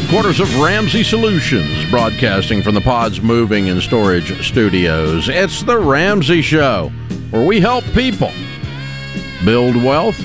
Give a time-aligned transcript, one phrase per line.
[0.00, 5.28] headquarters of Ramsey Solutions, broadcasting from the Pods Moving and Storage Studios.
[5.28, 6.90] It's the Ramsey Show,
[7.30, 8.32] where we help people
[9.44, 10.20] build wealth,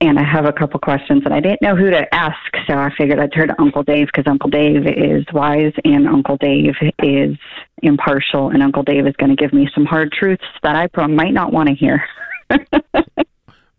[0.00, 2.90] And I have a couple questions, and I didn't know who to ask, so I
[2.96, 7.36] figured I'd turn to Uncle Dave because Uncle Dave is wise and Uncle Dave is
[7.82, 11.32] impartial, and Uncle Dave is going to give me some hard truths that I might
[11.32, 12.04] not want to hear.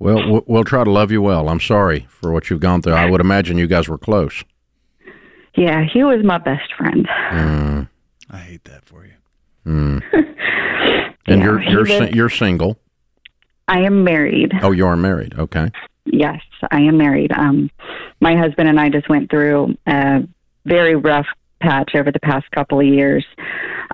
[0.06, 1.50] Well, we'll try to love you well.
[1.50, 2.94] I'm sorry for what you've gone through.
[2.94, 4.44] I would imagine you guys were close.
[5.56, 7.08] Yeah, he was my best friend.
[7.32, 7.90] Mm.
[8.30, 9.14] I hate that for you.
[9.66, 10.04] Mm.
[10.14, 12.78] and Yeah, you're you're was- you're single.
[13.68, 14.52] I am married.
[14.62, 15.34] Oh, you are married.
[15.40, 15.72] Okay.
[16.06, 16.40] Yes,
[16.70, 17.32] I am married.
[17.32, 17.72] Um,
[18.20, 20.20] my husband and I just went through a
[20.66, 21.26] very rough
[21.62, 23.26] patch over the past couple of years,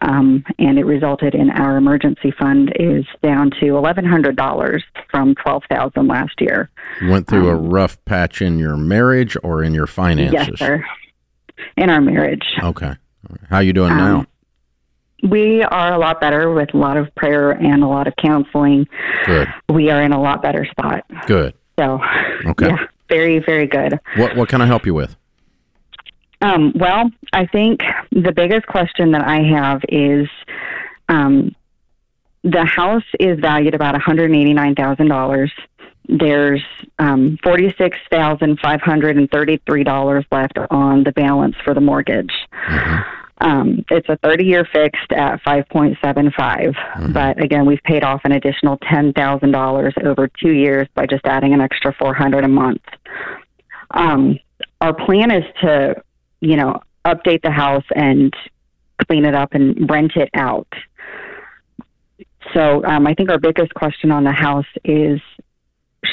[0.01, 5.35] um, and it resulted in our emergency fund is down to eleven hundred dollars from
[5.35, 6.69] twelve thousand last year.
[7.01, 10.39] You went through a rough patch in your marriage or in your finances.
[10.39, 10.85] Um, Yes, sir.
[11.77, 12.95] In our marriage, Okay.
[13.49, 14.25] How you doing Um, now?
[15.29, 18.87] we are a lot better with a lot of prayer and a lot of counseling.
[19.27, 19.47] Good.
[19.69, 21.05] We are in a lot better spot.
[21.27, 21.53] Good.
[21.77, 22.01] So,
[22.45, 22.67] Okay.
[22.69, 22.77] yeah,
[23.09, 23.99] very, very good.
[24.17, 25.15] What what can I help you with?
[26.41, 27.81] Um, well, I think
[28.11, 30.27] the biggest question that I have is
[31.07, 31.55] um,
[32.43, 35.51] the house is valued about $189,000.
[36.09, 36.63] There's
[36.97, 42.33] um, $46,533 left on the balance for the mortgage.
[43.41, 47.13] Um, it's a 30 year fixed at 5.75.
[47.13, 51.61] But again, we've paid off an additional $10,000 over two years by just adding an
[51.61, 52.81] extra 400 a month.
[53.91, 54.37] Um,
[54.79, 55.95] our plan is to,
[56.41, 58.33] you know, update the house and
[59.07, 60.67] clean it up and rent it out.
[62.53, 65.19] So um, I think our biggest question on the house is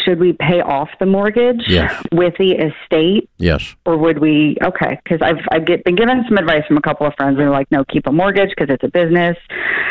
[0.04, 2.02] should we pay off the mortgage Yes.
[2.12, 3.74] with the estate Yes.
[3.86, 7.06] or would we okay because i've i've get, been given some advice from a couple
[7.06, 9.34] of friends and they're like no keep a mortgage because it's a business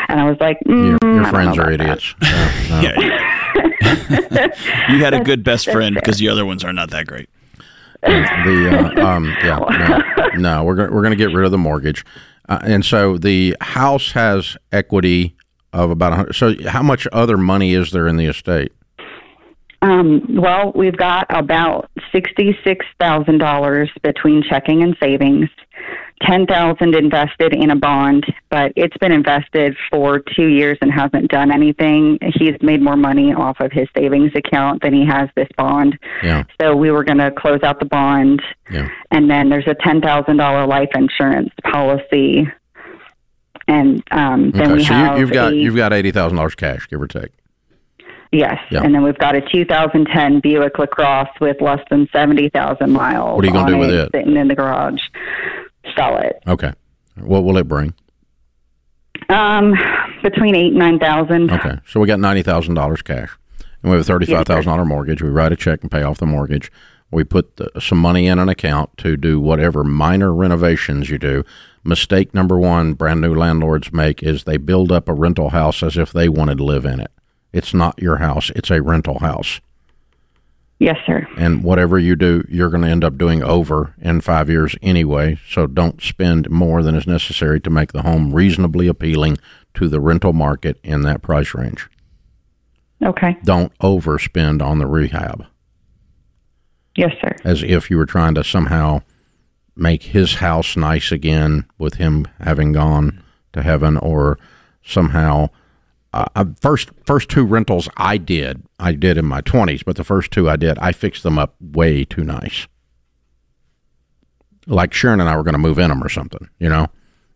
[0.08, 2.14] and i was like mm, Your, your friends are idiots.
[2.22, 2.28] No,
[2.70, 2.80] no.
[2.80, 4.48] Yeah.
[4.90, 7.28] you had a good best friend because the other ones are not that great.
[8.08, 9.58] The uh, um, yeah
[10.34, 12.04] no, no we're gonna, we're going to get rid of the mortgage.
[12.48, 15.36] Uh, and so the house has equity
[15.72, 18.72] of about a hundred so how much other money is there in the estate?
[19.82, 25.48] Um, well we've got about sixty-six thousand dollars between checking and savings
[26.22, 31.30] ten thousand invested in a bond but it's been invested for two years and hasn't
[31.30, 32.18] done anything.
[32.34, 35.98] He's made more money off of his savings account than he has this bond.
[36.22, 36.44] Yeah.
[36.60, 38.40] So we were going to close out the bond.
[38.70, 38.88] Yeah.
[39.10, 42.48] And then there's a ten thousand dollar life insurance policy,
[43.66, 46.36] and um, then okay we so have you, you've got a, you've got eighty thousand
[46.36, 47.32] dollars cash give or take.
[48.30, 48.82] Yes, Yeah.
[48.82, 53.36] and then we've got a 2010 Buick Lacrosse with less than seventy thousand miles.
[53.36, 54.10] What are you gonna do with it?
[54.14, 55.00] Sitting in the garage,
[55.98, 56.42] sell it.
[56.46, 56.72] okay.
[57.20, 57.94] What will it bring?
[59.28, 59.74] Um,
[60.22, 61.50] between eight and nine thousand.
[61.50, 61.78] okay.
[61.86, 63.36] So we got ninety thousand dollars cash.
[63.82, 65.22] And we have a thirty-five thousand dollar mortgage.
[65.22, 66.70] We write a check and pay off the mortgage.
[67.10, 71.44] We put the, some money in an account to do whatever minor renovations you do.
[71.82, 75.96] Mistake number one brand new landlords make is they build up a rental house as
[75.96, 77.10] if they wanted to live in it.
[77.52, 78.50] It's not your house.
[78.54, 79.60] It's a rental house
[80.80, 81.26] Yes, sir.
[81.36, 85.38] And whatever you do, you're going to end up doing over in five years anyway.
[85.48, 89.38] So don't spend more than is necessary to make the home reasonably appealing
[89.74, 91.88] to the rental market in that price range.
[93.04, 93.36] Okay.
[93.44, 95.46] Don't overspend on the rehab.
[96.96, 97.34] Yes, sir.
[97.44, 99.02] As if you were trying to somehow
[99.76, 103.22] make his house nice again with him having gone
[103.52, 104.38] to heaven or
[104.82, 105.48] somehow
[106.12, 110.30] uh, first first two rentals I did I did in my 20s but the first
[110.30, 112.66] two I did I fixed them up way too nice.
[114.66, 116.86] Like Sharon and I were going to move in them or something you know?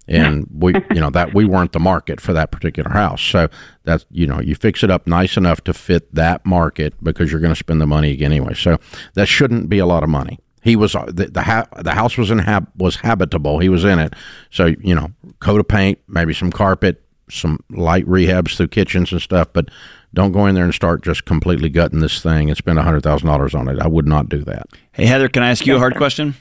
[0.09, 3.23] And we you know that we weren't the market for that particular house.
[3.23, 3.49] So
[3.85, 7.41] that's you know you fix it up nice enough to fit that market because you're
[7.41, 8.55] going to spend the money anyway.
[8.55, 8.79] So
[9.15, 10.39] that shouldn't be a lot of money.
[10.63, 13.59] He was uh, the the, ha- the house was in hab- was habitable.
[13.59, 14.15] He was in it,
[14.51, 15.11] so you know,
[15.41, 19.49] coat of paint, maybe some carpet, some light rehabs through kitchens and stuff.
[19.53, 19.69] But
[20.15, 23.03] don't go in there and start just completely gutting this thing and spend a hundred
[23.03, 23.79] thousand dollars on it.
[23.81, 24.67] I would not do that.
[24.93, 26.35] Hey Heather, can I ask you a hard question?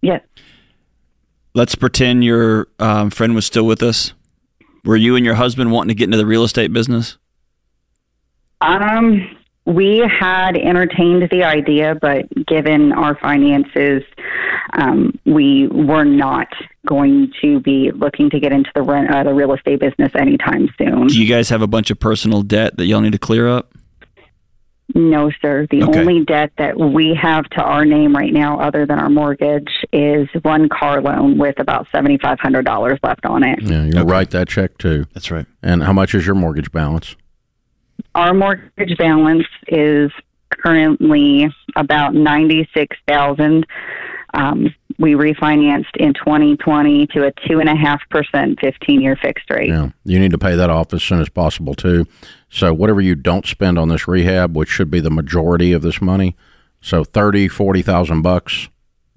[0.00, 0.22] Yes.
[1.54, 4.12] Let's pretend your um, friend was still with us.
[4.84, 7.18] Were you and your husband wanting to get into the real estate business?
[8.60, 9.37] Um,
[9.68, 14.02] we had entertained the idea, but given our finances,
[14.72, 16.48] um, we were not
[16.86, 20.70] going to be looking to get into the rent, uh, the real estate business anytime
[20.78, 21.08] soon.
[21.08, 23.74] Do you guys have a bunch of personal debt that y'all need to clear up?
[24.94, 25.66] No, sir.
[25.70, 26.00] The okay.
[26.00, 30.28] only debt that we have to our name right now, other than our mortgage, is
[30.40, 33.60] one car loan with about seventy five hundred dollars left on it.
[33.60, 34.10] Yeah, you'll okay.
[34.10, 35.04] write that check too.
[35.12, 35.44] That's right.
[35.62, 37.16] And how much is your mortgage balance?
[38.18, 40.10] Our mortgage balance is
[40.50, 43.64] currently about ninety six thousand.
[44.34, 49.48] Um, we refinanced in 2020 to a two and a half percent 15 year fixed
[49.48, 49.68] rate.
[49.68, 52.06] Yeah, you need to pay that off as soon as possible too.
[52.50, 56.02] So whatever you don't spend on this rehab, which should be the majority of this
[56.02, 56.34] money,
[56.80, 58.68] so thirty, forty thousand bucks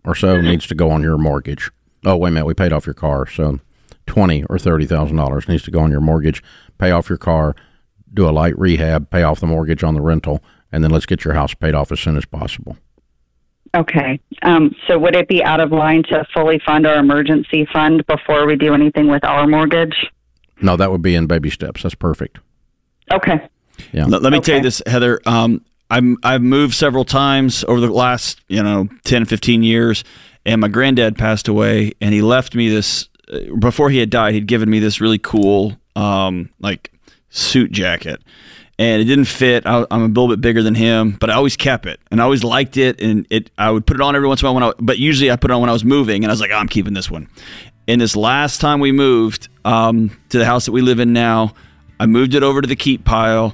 [0.05, 1.71] or so needs to go on your mortgage.
[2.05, 3.61] Oh wait a minute, we paid off your car, so
[4.05, 6.43] twenty or thirty thousand dollars needs to go on your mortgage.
[6.77, 7.55] Pay off your car
[8.13, 11.23] do a light rehab, pay off the mortgage on the rental, and then let's get
[11.23, 12.77] your house paid off as soon as possible.
[13.73, 14.19] Okay.
[14.41, 18.45] Um, so would it be out of line to fully fund our emergency fund before
[18.45, 19.95] we do anything with our mortgage?
[20.61, 21.83] No, that would be in baby steps.
[21.83, 22.39] That's perfect.
[23.11, 23.47] Okay.
[23.93, 24.05] Yeah.
[24.05, 24.45] Let, let me okay.
[24.45, 25.21] tell you this, Heather.
[25.25, 30.03] Um, I'm, I've moved several times over the last, you know, 10, 15 years,
[30.45, 34.33] and my granddad passed away, and he left me this, uh, before he had died,
[34.33, 36.91] he'd given me this really cool, um, like
[37.31, 38.21] suit jacket
[38.81, 39.67] and it didn't fit.
[39.67, 42.23] I, am a little bit bigger than him, but I always kept it and I
[42.23, 42.99] always liked it.
[42.99, 44.97] And it, I would put it on every once in a while when I, but
[44.97, 46.67] usually I put it on when I was moving, and I was like, oh, I'm
[46.67, 47.27] keeping this one.
[47.87, 51.53] And this last time we moved um, to the house that we live in now,
[51.99, 53.53] I moved it over to the keep pile,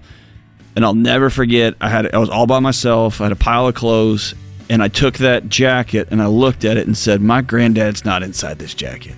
[0.77, 1.73] and I'll never forget.
[1.81, 3.19] I had I was all by myself.
[3.19, 4.33] I had a pile of clothes,
[4.69, 8.23] and I took that jacket and I looked at it and said, "My granddad's not
[8.23, 9.15] inside this jacket."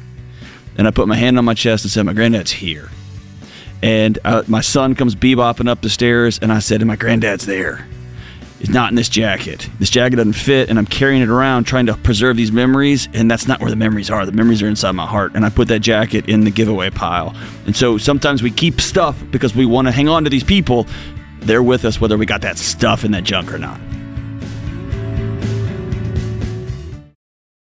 [0.76, 2.90] And I put my hand on my chest and said, "My granddad's here."
[3.82, 7.46] And uh, my son comes bebopping up the stairs, and I said, and my granddad's
[7.46, 7.88] there.
[8.60, 9.70] He's not in this jacket.
[9.80, 13.32] This jacket doesn't fit, and I'm carrying it around trying to preserve these memories, and
[13.32, 14.26] that's not where the memories are.
[14.26, 17.34] The memories are inside my heart, and I put that jacket in the giveaway pile.
[17.66, 20.88] And so sometimes we keep stuff because we want to hang on to these people.
[21.40, 23.80] They're with us whether we got that stuff in that junk or not.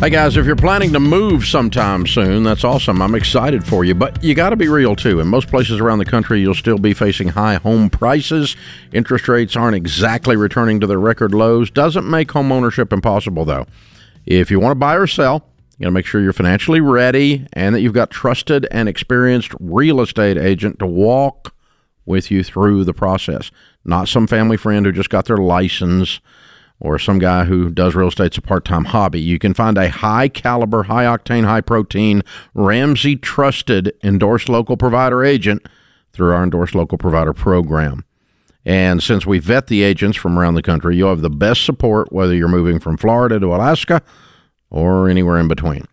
[0.00, 3.02] Hey guys, if you're planning to move sometime soon, that's awesome.
[3.02, 5.20] I'm excited for you, but you got to be real too.
[5.20, 8.56] In most places around the country, you'll still be facing high home prices.
[8.94, 11.70] Interest rates aren't exactly returning to their record lows.
[11.70, 13.66] Doesn't make home ownership impossible though.
[14.24, 15.44] If you want to buy or sell,
[15.76, 19.52] you got to make sure you're financially ready and that you've got trusted and experienced
[19.60, 21.54] real estate agent to walk
[22.06, 23.50] with you through the process.
[23.84, 26.20] Not some family friend who just got their license
[26.80, 29.20] or some guy who does real estate estate's a part-time hobby.
[29.20, 32.22] You can find a high caliber, high octane, high protein,
[32.54, 35.66] Ramsey trusted endorsed local provider agent
[36.12, 38.04] through our endorsed local provider program.
[38.64, 42.12] And since we vet the agents from around the country, you'll have the best support
[42.12, 44.02] whether you're moving from Florida to Alaska
[44.70, 45.86] or anywhere in between.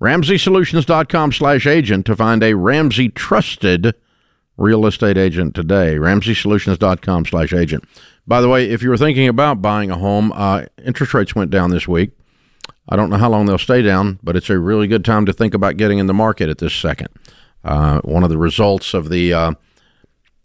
[0.00, 3.94] RamseySolutions.com slash agent to find a Ramsey trusted
[4.56, 5.96] real estate agent today.
[5.96, 7.84] RamseySolutions.com slash agent.
[8.28, 11.50] By the way, if you were thinking about buying a home, uh, interest rates went
[11.50, 12.10] down this week.
[12.86, 15.32] I don't know how long they'll stay down, but it's a really good time to
[15.32, 17.08] think about getting in the market at this second.
[17.64, 19.52] Uh, one of the results of the uh,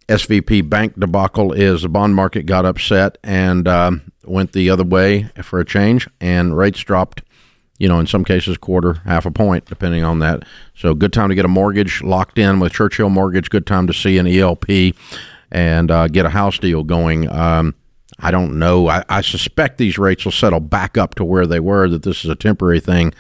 [0.08, 3.92] SVB bank debacle is the bond market got upset and uh,
[4.24, 7.22] went the other way for a change, and rates dropped.
[7.80, 10.44] You know, in some cases, quarter, half a point, depending on that.
[10.74, 13.50] So, good time to get a mortgage locked in with Churchill Mortgage.
[13.50, 14.94] Good time to see an ELP
[15.54, 17.30] and uh, get a house deal going.
[17.30, 17.76] Um,
[18.20, 18.90] I don't know.
[18.90, 21.88] I, I, suspect these rates will settle back up to where they were.
[21.88, 23.14] That this is a temporary thing,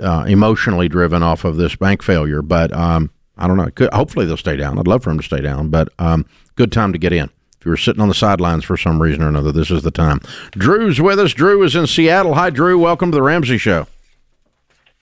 [0.00, 2.42] uh, emotionally driven off of this bank failure.
[2.42, 3.68] But um, I don't know.
[3.74, 4.78] Could, hopefully they'll stay down.
[4.78, 7.30] I'd love for them to stay down, but um, good time to get in.
[7.58, 9.90] If you were sitting on the sidelines for some reason or another, this is the
[9.90, 10.20] time.
[10.50, 11.32] Drew's with us.
[11.32, 12.34] Drew is in Seattle.
[12.34, 12.78] Hi, Drew.
[12.78, 13.86] Welcome to the Ramsey Show.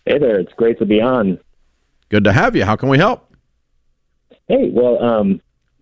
[0.05, 0.39] Hey there.
[0.39, 1.39] It's great to be on.
[2.11, 2.65] Good to have you.
[2.65, 3.33] How can we help?
[4.49, 5.41] Hey, well, um,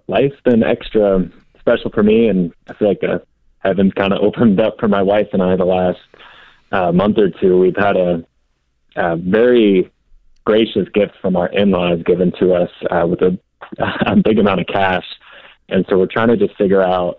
[0.09, 3.19] life's been extra special for me, and I feel like uh,
[3.61, 6.00] heaven's kind of opened up for my wife and I the last
[6.73, 7.59] uh, month or two.
[7.59, 8.25] We've had a,
[8.97, 9.93] a very
[10.45, 13.38] gracious gift from our in-laws given to us uh, with a,
[14.07, 15.05] a big amount of cash,
[15.69, 17.19] and so we're trying to just figure out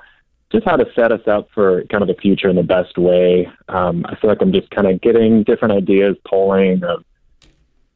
[0.51, 3.47] just how to set us up for kind of the future in the best way.
[3.67, 7.03] Um, I feel like I'm just kind of getting different ideas, polling of,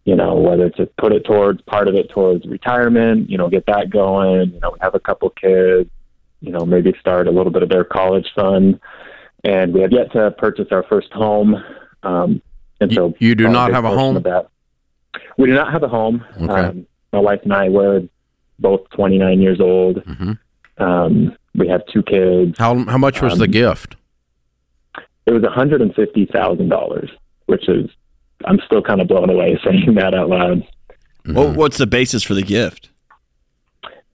[0.06, 3.66] you know, whether to put it towards part of it towards retirement, you know, get
[3.68, 4.52] that going.
[4.54, 5.90] You know, have a couple kids,
[6.42, 8.80] you know, maybe start a little bit of their college fund,
[9.44, 11.56] and we have yet to purchase our first home.
[12.04, 12.42] Um,
[12.82, 14.24] and so you, you do not have a home.
[15.38, 16.26] We do not have a home.
[16.42, 16.52] Okay.
[16.52, 18.02] Um, my wife and I were
[18.60, 19.98] both 29 years old.
[19.98, 20.84] Mm-hmm.
[20.84, 22.58] Um, we have two kids.
[22.58, 23.96] How how much was um, the gift?
[25.26, 27.10] It was $150,000,
[27.46, 27.90] which is
[28.46, 30.60] I'm still kind of blown away saying that out loud.
[31.26, 31.34] Mm-hmm.
[31.34, 32.90] Well, what's the basis for the gift?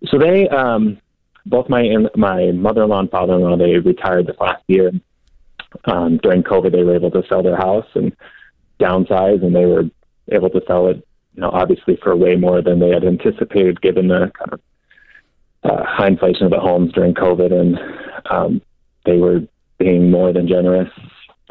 [0.08, 1.00] So they, um,
[1.46, 1.84] both my
[2.16, 4.92] my mother-in-law and father-in-law, they retired this last year.
[5.86, 8.16] Um, during COVID, they were able to sell their house and
[8.80, 9.84] downsize, and they were
[10.32, 14.08] able to sell it, you know, obviously for way more than they had anticipated, given
[14.08, 14.62] the kind of
[15.64, 17.78] uh, high inflation of the homes during COVID, and
[18.30, 18.62] um,
[19.06, 19.42] they were
[19.78, 20.92] being more than generous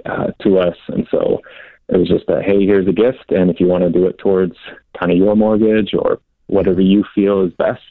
[0.06, 1.40] uh, to us, and so
[1.88, 4.18] it was just a hey, here's a gift, and if you want to do it
[4.18, 4.56] towards
[4.98, 7.82] kind of your mortgage or whatever you feel is best,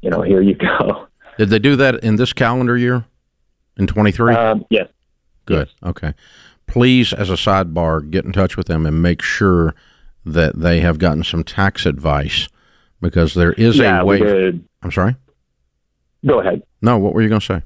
[0.00, 1.06] you know, here you go.
[1.38, 3.04] Did they do that in this calendar year,
[3.76, 4.34] in twenty three?
[4.34, 4.88] Um, yes.
[5.44, 5.68] Good.
[5.68, 5.90] Yes.
[5.90, 6.14] Okay.
[6.66, 9.74] Please, as a sidebar, get in touch with them and make sure
[10.24, 12.48] that they have gotten some tax advice
[13.00, 14.60] because there is yeah, a way.
[14.82, 15.14] I'm sorry.
[16.26, 16.62] Go ahead.
[16.82, 17.62] No, what were you going to say?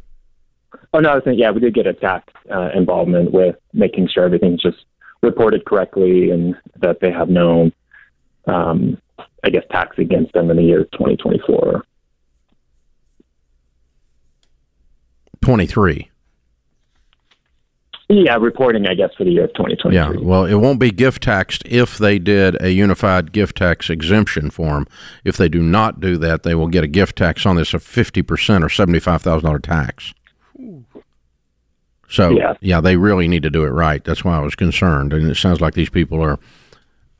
[0.92, 4.08] Oh no, I was saying yeah, we did get a tax uh, involvement with making
[4.12, 4.84] sure everything's just
[5.22, 7.70] reported correctly and that they have no,
[8.46, 9.00] um,
[9.44, 11.84] I guess, tax against them in the year 2024.
[15.42, 16.10] 23.
[18.12, 19.94] Yeah, reporting, I guess, for the year of 2023.
[19.94, 24.50] Yeah, well, it won't be gift taxed if they did a unified gift tax exemption
[24.50, 24.88] form.
[25.24, 27.84] If they do not do that, they will get a gift tax on this of
[27.84, 28.24] 50%
[28.64, 30.12] or $75,000 tax.
[32.10, 32.54] So, yeah.
[32.60, 34.02] yeah, they really need to do it right.
[34.04, 35.12] That's why I was concerned.
[35.12, 36.38] And it sounds like these people are,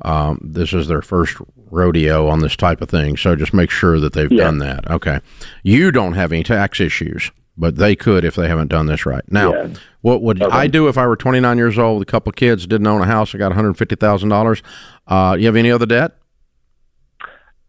[0.02, 1.36] um, this is their first
[1.70, 3.16] rodeo on this type of thing.
[3.16, 4.44] So just make sure that they've yeah.
[4.44, 4.90] done that.
[4.90, 5.20] Okay.
[5.62, 7.30] You don't have any tax issues
[7.60, 9.22] but they could if they haven't done this right.
[9.30, 9.68] Now, yeah.
[10.00, 10.56] what would okay.
[10.56, 13.02] I do if I were 29 years old, with a couple of kids, didn't own
[13.02, 14.62] a house, I got $150,000?
[15.06, 16.16] Uh, you have any other debt?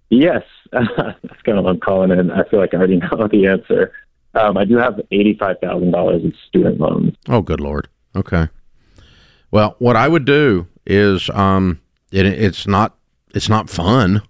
[0.09, 2.31] Yes, that's kind of what I'm calling in.
[2.31, 3.91] I feel like I already know the answer.
[4.33, 7.15] Um, I do have $85,000 in student loans.
[7.27, 7.87] Oh, good Lord.
[8.15, 8.47] Okay.
[9.51, 12.95] Well, what I would do is um, it, it's not
[13.33, 14.21] it's not fun,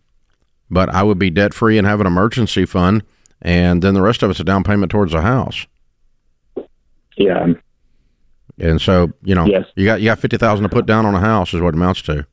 [0.70, 3.04] but I would be debt free and have an emergency fund
[3.42, 5.66] and then the rest of it's a down payment towards a house.
[7.18, 7.54] Yeah.
[8.60, 9.66] And so you know, yes.
[9.76, 11.76] you got you got fifty thousand to put down on a house is what it
[11.76, 12.26] amounts to.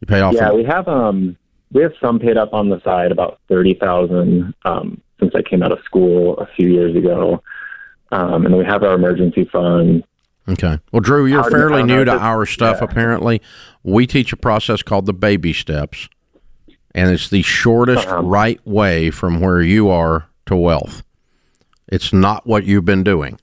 [0.00, 0.34] You pay off.
[0.34, 1.36] Yeah, we have um
[1.72, 5.62] we have some paid up on the side, about thirty thousand um, since I came
[5.62, 7.42] out of school a few years ago,
[8.10, 10.04] um, and we have our emergency fund.
[10.48, 10.78] Okay.
[10.90, 12.78] Well, Drew, you're fairly new to our stuff.
[12.80, 12.88] Yeah.
[12.90, 13.40] Apparently,
[13.84, 16.08] we teach a process called the baby steps
[16.94, 18.22] and it's the shortest uh-huh.
[18.22, 21.02] right way from where you are to wealth.
[21.88, 23.38] It's not what you've been doing,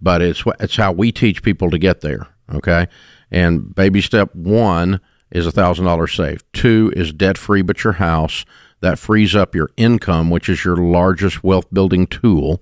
[0.00, 2.26] but it's it's how we teach people to get there.
[2.52, 2.88] Okay,
[3.30, 6.44] and baby step one is a thousand dollars saved.
[6.52, 8.44] Two is debt free, but your house
[8.82, 12.60] that frees up your income, which is your largest wealth building tool,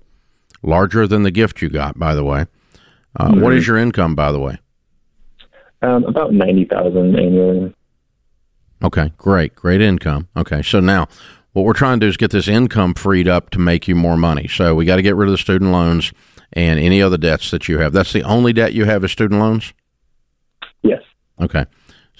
[0.62, 2.46] larger than the gift you got, by the way.
[3.16, 3.40] Uh, mm-hmm.
[3.40, 4.58] what is your income, by the way?
[5.82, 7.74] Um, about ninety thousand annually.
[8.82, 10.28] Okay, great, great income.
[10.36, 11.08] Okay, so now
[11.52, 14.16] what we're trying to do is get this income freed up to make you more
[14.16, 14.46] money.
[14.46, 16.12] So we got to get rid of the student loans
[16.52, 17.92] and any other debts that you have.
[17.92, 19.72] That's the only debt you have is student loans?
[20.82, 21.02] Yes.
[21.40, 21.66] Okay.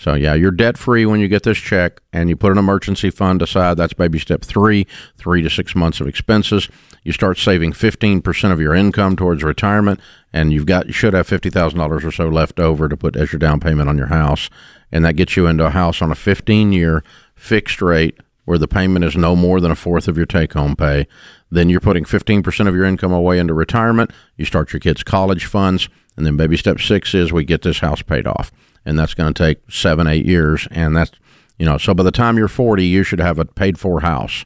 [0.00, 3.11] So yeah, you're debt free when you get this check and you put an emergency
[3.11, 3.76] fund aside.
[3.76, 4.87] That's baby step three,
[5.19, 6.71] three to six months of expenses.
[7.04, 10.00] You start saving 15% of your income towards retirement
[10.33, 13.38] and you've got, you should have $50,000 or so left over to put as your
[13.38, 14.49] down payment on your house.
[14.90, 17.04] And that gets you into a house on a 15 year
[17.35, 20.76] fixed rate where the payment is no more than a fourth of your take home
[20.76, 21.09] pay.
[21.50, 24.12] Then you're putting 15% of your income away into retirement.
[24.38, 25.90] You start your kids' college funds.
[26.16, 28.50] And then baby step six is we get this house paid off.
[28.85, 30.67] And that's going to take seven, eight years.
[30.71, 31.13] And that's,
[31.59, 34.45] you know, so by the time you're 40, you should have a paid for house.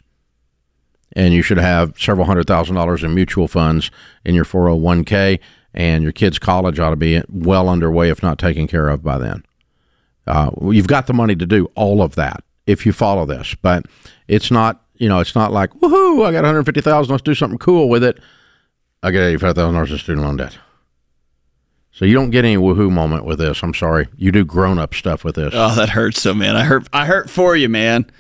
[1.17, 3.91] And you should have several hundred thousand dollars in mutual funds
[4.25, 5.39] in your 401k.
[5.73, 9.19] And your kids' college ought to be well underway, if not taken care of by
[9.19, 9.45] then.
[10.27, 13.55] Uh, you've got the money to do all of that if you follow this.
[13.55, 13.87] But
[14.29, 17.89] it's not, you know, it's not like, woohoo, I got 150,000, let's do something cool
[17.89, 18.19] with it.
[19.03, 20.59] I got $85,000 in student loan debt.
[21.95, 23.63] So you don't get any woohoo moment with this.
[23.63, 24.09] I'm sorry.
[24.17, 25.55] You do grown up stuff with this.
[25.57, 26.57] Oh, that hurts so man.
[26.57, 28.11] I hurt I hurt for you, man.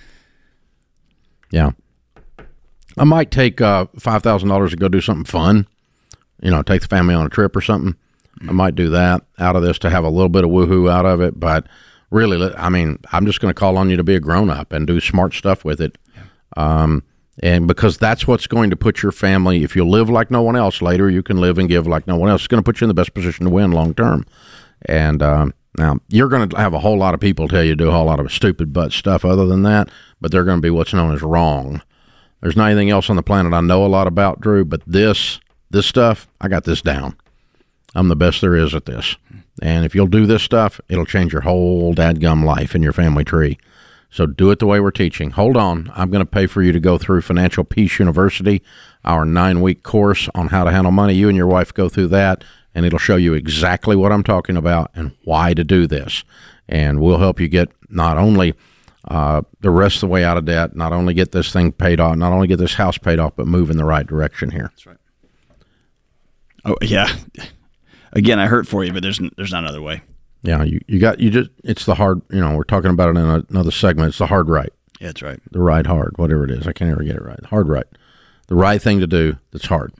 [1.50, 1.72] Yeah.
[2.96, 5.66] I might take uh, five thousand dollars to go do something fun.
[6.40, 7.96] You know, take the family on a trip or something.
[8.48, 11.06] I might do that out of this to have a little bit of woohoo out
[11.06, 11.66] of it, but
[12.10, 14.72] really, I mean, I'm just going to call on you to be a grown up
[14.72, 15.96] and do smart stuff with it.
[16.56, 17.02] Um,
[17.42, 20.56] and because that's what's going to put your family, if you live like no one
[20.56, 22.42] else later, you can live and give like no one else.
[22.42, 24.24] It's going to put you in the best position to win long term.
[24.86, 27.84] And um, now you're going to have a whole lot of people tell you to
[27.84, 29.88] do a whole lot of stupid butt stuff other than that,
[30.20, 31.82] but they're going to be what's known as wrong.
[32.40, 35.40] There's not anything else on the planet I know a lot about, Drew, but this
[35.70, 37.16] this stuff, I got this down.
[37.96, 39.16] I'm the best there is at this.
[39.62, 43.24] And if you'll do this stuff, it'll change your whole dadgum life and your family
[43.24, 43.58] tree.
[44.14, 45.32] So do it the way we're teaching.
[45.32, 45.90] Hold on.
[45.92, 48.62] I'm going to pay for you to go through Financial Peace University,
[49.04, 51.14] our nine week course on how to handle money.
[51.14, 52.44] You and your wife go through that,
[52.76, 56.22] and it'll show you exactly what I'm talking about and why to do this.
[56.68, 58.54] And we'll help you get not only
[59.08, 61.98] uh, the rest of the way out of debt, not only get this thing paid
[61.98, 64.70] off, not only get this house paid off, but move in the right direction here.
[64.70, 64.96] That's right.
[66.64, 67.12] Oh, yeah
[68.14, 70.02] again, I hurt for you, but there's there's not another way.
[70.44, 72.20] Yeah, you, you got you just it's the hard.
[72.30, 74.10] You know, we're talking about it in another segment.
[74.10, 74.72] It's the hard right.
[75.00, 75.40] Yeah, that's right.
[75.50, 76.68] The right hard, whatever it is.
[76.68, 77.42] I can't ever get it right.
[77.46, 77.86] Hard right.
[78.48, 79.38] The right thing to do.
[79.52, 79.94] That's hard,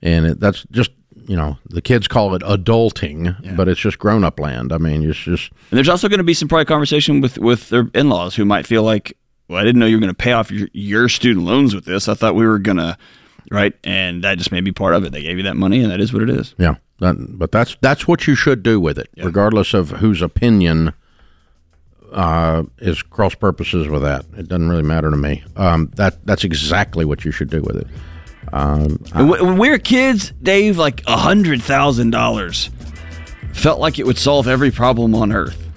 [0.00, 0.92] and it, that's just
[1.26, 3.54] you know the kids call it adulting, yeah.
[3.56, 4.72] but it's just grown up land.
[4.72, 5.50] I mean, it's just.
[5.70, 8.44] And there's also going to be some probably conversation with with their in laws who
[8.44, 9.16] might feel like,
[9.48, 11.86] well, I didn't know you were going to pay off your, your student loans with
[11.86, 12.06] this.
[12.08, 12.96] I thought we were going to,
[13.50, 13.74] right?
[13.82, 15.10] And that just may be part of it.
[15.10, 16.54] They gave you that money, and that is what it is.
[16.56, 16.76] Yeah.
[16.98, 19.24] But that's that's what you should do with it, yeah.
[19.24, 20.94] regardless of whose opinion
[22.12, 24.24] uh, is cross purposes with that.
[24.36, 25.44] It doesn't really matter to me.
[25.56, 27.86] Um, that that's exactly what you should do with it.
[28.52, 32.70] Um, when we were kids, Dave, like a hundred thousand dollars
[33.52, 35.67] felt like it would solve every problem on earth.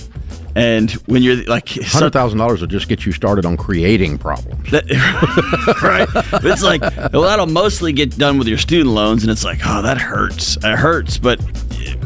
[0.56, 4.70] And when you're like hundred thousand dollars will just get you started on creating problems,
[4.72, 4.84] that,
[5.82, 6.08] right?
[6.44, 6.82] it's like
[7.14, 10.58] well, that'll mostly get done with your student loans, and it's like, oh, that hurts.
[10.58, 11.40] It hurts, but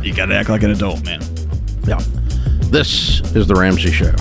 [0.03, 1.21] you got to act like an adult, man.
[1.88, 1.99] Yeah.
[2.69, 4.13] This is the Ramsey Show.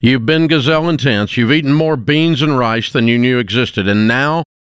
[0.00, 1.36] You've been gazelle intense.
[1.36, 4.44] You've eaten more beans and rice than you knew existed, and now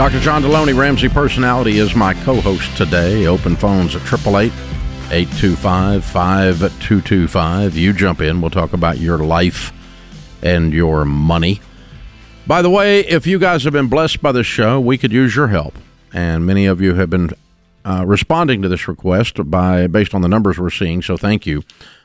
[0.00, 0.20] Dr.
[0.20, 3.26] John Delony, Ramsey Personality, is my co host today.
[3.26, 4.50] Open phones at 888
[5.12, 7.76] 825 5225.
[7.76, 8.40] You jump in.
[8.40, 9.74] We'll talk about your life
[10.40, 11.60] and your money.
[12.46, 15.36] By the way, if you guys have been blessed by this show, we could use
[15.36, 15.74] your help.
[16.14, 17.28] And many of you have been
[17.84, 21.02] uh, responding to this request by based on the numbers we're seeing.
[21.02, 21.62] So thank you.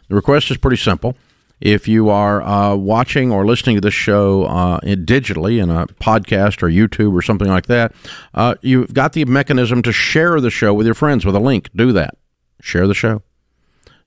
[0.10, 1.16] The request is pretty simple.
[1.62, 6.62] If you are uh, watching or listening to this show uh, digitally in a podcast
[6.62, 7.94] or YouTube or something like that,
[8.34, 11.70] uh, you've got the mechanism to share the show with your friends with a link.
[11.76, 12.18] Do that.
[12.62, 13.22] Share the show.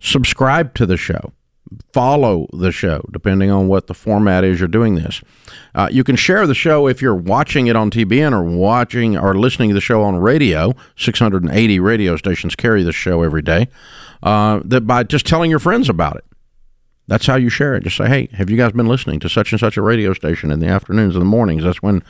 [0.01, 1.33] Subscribe to the show
[1.93, 5.23] follow the show, depending on what the format is you're doing this.
[5.75, 9.35] Uh, you can share the show if you're watching it on TBN or watching or
[9.35, 10.75] listening to the show on radio.
[10.97, 13.69] 680 radio stations carry the show every day.
[14.23, 16.25] Uh, that by just telling your friends about it.
[17.09, 17.83] That's how you share it.
[17.85, 20.51] Just say, hey, have you guys been listening to such and such a radio station
[20.51, 21.65] in the afternoons and the mornings?
[21.65, 22.05] That's when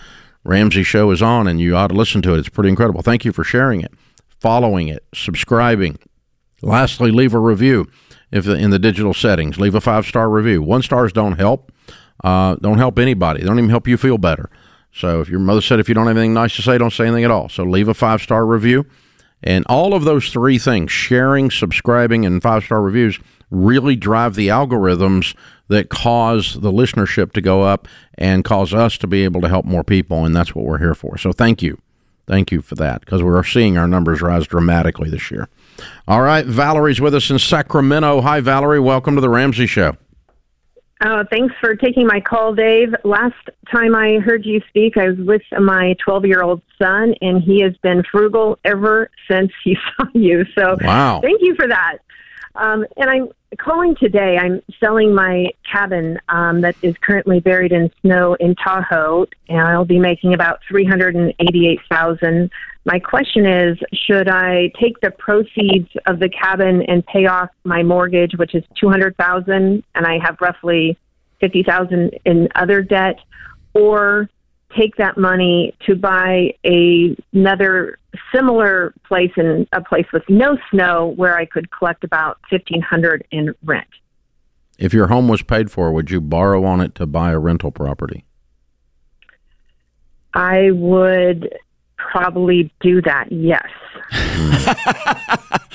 [0.45, 2.39] Ramsey Show is on, and you ought to listen to it.
[2.39, 3.01] It's pretty incredible.
[3.01, 3.93] Thank you for sharing it,
[4.29, 5.99] following it, subscribing.
[6.63, 7.87] Lastly, leave a review
[8.33, 9.59] if in the digital settings.
[9.59, 10.63] Leave a five star review.
[10.63, 11.73] One stars don't help.
[12.25, 13.41] Uh, don't help anybody.
[13.41, 14.51] They don't even help you feel better.
[14.93, 17.07] So if your mother said if you don't have anything nice to say, don't say
[17.07, 17.49] anything at all.
[17.49, 18.85] So leave a five star review.
[19.43, 24.49] And all of those three things, sharing, subscribing, and five star reviews, really drive the
[24.49, 25.35] algorithms
[25.69, 29.65] that cause the listenership to go up and cause us to be able to help
[29.65, 30.25] more people.
[30.25, 31.19] And that's what we're here for.
[31.19, 31.81] So thank you.
[32.27, 35.49] Thank you for that because we're seeing our numbers rise dramatically this year.
[36.07, 38.21] All right, Valerie's with us in Sacramento.
[38.21, 38.81] Hi, Valerie.
[38.81, 39.97] Welcome to the Ramsey Show.
[41.01, 42.93] Oh, thanks for taking my call, Dave.
[43.05, 43.37] Last
[43.71, 47.63] time I heard you speak, I was with my 12 year old son, and he
[47.63, 50.45] has been frugal ever since he saw you.
[50.57, 51.21] So, wow.
[51.23, 51.99] thank you for that.
[52.57, 54.37] Um, and I'm calling today.
[54.37, 59.85] I'm selling my cabin um, that is currently buried in snow in Tahoe, and I'll
[59.85, 62.51] be making about three hundred and eighty-eight thousand.
[62.85, 67.83] My question is, should I take the proceeds of the cabin and pay off my
[67.83, 70.99] mortgage, which is two hundred thousand, and I have roughly
[71.41, 73.19] fifty thousand in other debt,
[73.75, 74.29] or
[74.77, 77.99] take that money to buy a, another
[78.35, 83.27] similar place in a place with no snow where I could collect about fifteen hundred
[83.31, 83.89] in rent.
[84.79, 87.71] If your home was paid for, would you borrow on it to buy a rental
[87.71, 88.25] property?
[90.35, 91.53] I would
[92.11, 93.31] probably do that.
[93.31, 93.67] Yes.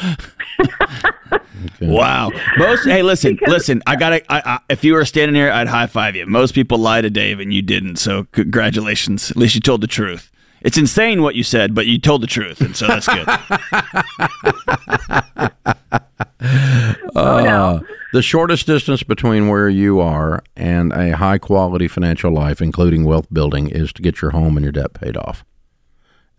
[0.05, 1.33] Okay.
[1.81, 2.31] Wow.
[2.57, 3.83] Most hey, listen, because, listen.
[3.85, 4.61] I got to.
[4.69, 6.25] If you were standing here, I'd high five you.
[6.25, 7.97] Most people lie to Dave, and you didn't.
[7.97, 9.31] So congratulations.
[9.31, 10.31] At least you told the truth.
[10.61, 13.27] It's insane what you said, but you told the truth, and so that's good.
[17.15, 17.65] oh, no.
[17.65, 17.79] Uh,
[18.13, 23.27] the shortest distance between where you are and a high quality financial life, including wealth
[23.33, 25.43] building, is to get your home and your debt paid off.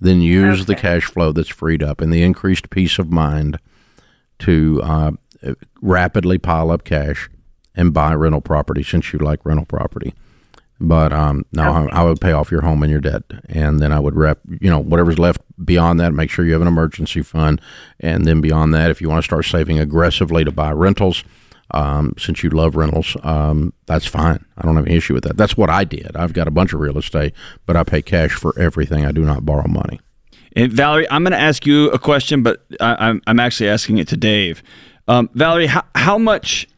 [0.00, 0.66] Then use okay.
[0.66, 3.58] the cash flow that's freed up and the increased peace of mind
[4.40, 5.12] to uh,
[5.80, 7.30] rapidly pile up cash
[7.74, 10.14] and buy rental property since you like rental property.
[10.80, 11.92] But um, no, okay.
[11.92, 14.40] I, I, would pay off your home and your debt, and then I would rep,
[14.60, 16.12] you know, whatever's left beyond that.
[16.12, 17.60] Make sure you have an emergency fund,
[18.00, 21.22] and then beyond that, if you want to start saving aggressively to buy rentals,
[21.70, 24.44] um, since you love rentals, um, that's fine.
[24.56, 25.36] I don't have any issue with that.
[25.36, 26.16] That's what I did.
[26.16, 27.34] I've got a bunch of real estate,
[27.66, 29.04] but I pay cash for everything.
[29.04, 30.00] I do not borrow money.
[30.56, 33.68] And Valerie, I'm going to ask you a question, but I, am I'm, I'm actually
[33.68, 34.62] asking it to Dave.
[35.08, 36.68] Um, Valerie, how, how much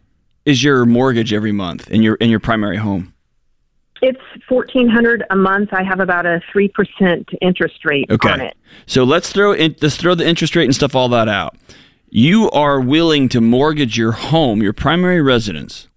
[0.47, 3.13] is your mortgage every month in your in your primary home?
[4.03, 5.73] It's fourteen hundred a month.
[5.73, 8.31] I have about a three percent interest rate okay.
[8.31, 8.57] on it.
[8.87, 11.57] So let's throw in, let's throw the interest rate and stuff all that out.
[12.09, 15.89] You are willing to mortgage your home, your primary residence,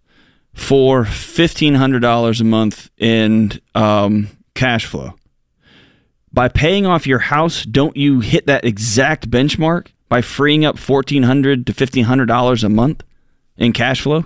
[0.53, 5.13] for fifteen hundred dollars a month in um, cash flow
[6.31, 11.65] by paying off your house, don't you hit that exact benchmark by freeing up $1,400
[11.65, 13.03] to fifteen hundred dollars a month
[13.57, 14.25] in cash flow?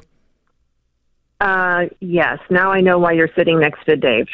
[1.40, 2.40] Uh, yes.
[2.50, 4.28] Now I know why you're sitting next to Dave.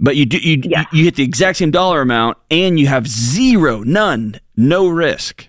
[0.00, 0.86] But you do you yes.
[0.92, 5.46] you hit the exact same dollar amount, and you have zero, none, no risk.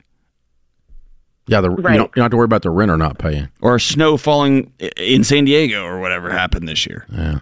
[1.47, 1.93] Yeah, the, right.
[1.93, 4.71] you, don't, you don't have to worry about the renter not paying or snow falling
[4.95, 7.06] in San Diego or whatever happened this year.
[7.12, 7.39] Yeah.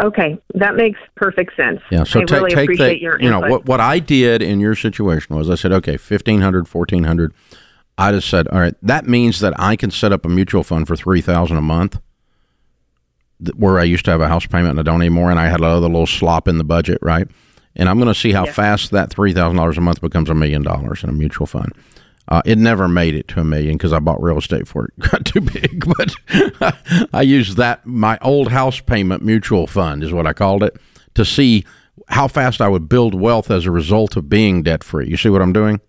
[0.00, 1.80] Okay, that makes perfect sense.
[1.90, 4.42] Yeah, so I take, really take appreciate the, your you know what what I did
[4.42, 7.32] in your situation was I said okay, 1500 1400
[7.96, 10.86] I just said all right, that means that I can set up a mutual fund
[10.86, 12.00] for 3000 a month
[13.56, 15.60] where I used to have a house payment and I don't anymore and I had
[15.60, 17.28] another little slop in the budget, right?
[17.76, 18.52] And I'm going to see how yeah.
[18.52, 21.72] fast that $3,000 a month becomes a million dollars in a mutual fund.
[22.26, 24.98] Uh, it never made it to a million because I bought real estate for it.
[25.10, 26.14] Got too big, but
[27.12, 30.76] I used that my old house payment mutual fund is what I called it
[31.14, 31.64] to see
[32.08, 35.08] how fast I would build wealth as a result of being debt free.
[35.08, 35.80] You see what I'm doing?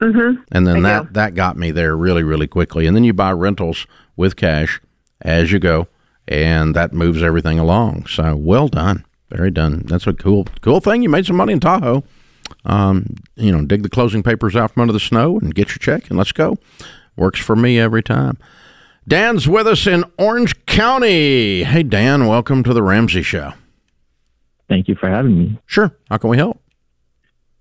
[0.00, 0.42] Mm-hmm.
[0.50, 2.86] And then I that that got me there really really quickly.
[2.86, 4.80] And then you buy rentals with cash
[5.20, 5.86] as you go,
[6.26, 8.06] and that moves everything along.
[8.06, 9.82] So well done, very done.
[9.86, 11.02] That's a cool cool thing.
[11.02, 12.02] You made some money in Tahoe
[12.64, 15.78] um, you know, dig the closing papers out from under the snow and get your
[15.78, 16.56] check and let's go.
[17.16, 18.38] Works for me every time.
[19.06, 21.64] Dan's with us in Orange County.
[21.64, 23.52] Hey, Dan, welcome to the Ramsey Show.
[24.68, 25.58] Thank you for having me.
[25.66, 25.94] Sure.
[26.08, 26.62] How can we help?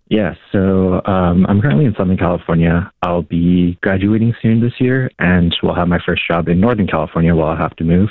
[0.08, 2.91] Yeah, so um, I'm currently in Southern California.
[3.01, 7.34] I'll be graduating soon this year, and we'll have my first job in Northern California
[7.34, 8.10] while I have to move.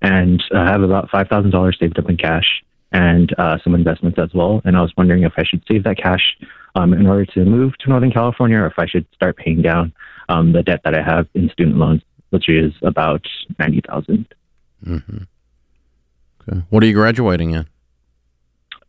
[0.00, 4.62] And I have about $5,000 saved up in cash and uh, some investments as well.
[4.64, 6.38] And I was wondering if I should save that cash
[6.74, 9.92] um, in order to move to Northern California, or if I should start paying down
[10.30, 12.00] um, the debt that I have in student loans
[12.34, 13.24] which is about
[13.60, 14.26] 90000
[14.84, 15.16] mm-hmm.
[16.48, 16.62] Okay.
[16.68, 17.66] What are you graduating in?